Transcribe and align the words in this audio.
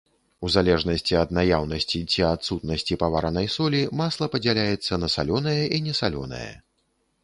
У 0.47 0.49
залежнасці 0.53 1.13
ад 1.23 1.33
наяўнасці 1.39 2.01
ці 2.15 2.25
адсутнасці 2.31 2.99
паваранай 3.05 3.47
солі, 3.59 3.85
масла 4.03 4.33
падзяляецца 4.37 4.93
на 5.07 5.15
салёнае 5.19 5.59
і 5.79 5.87
несалёнае. 5.91 6.55